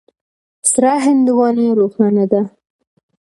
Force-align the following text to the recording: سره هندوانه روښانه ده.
سره 0.71 0.91
هندوانه 1.05 1.65
روښانه 1.79 2.25
ده. 2.31 2.41